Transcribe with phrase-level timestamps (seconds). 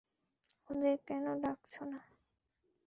[0.69, 1.99] ওদের কেনো ডাকছো না?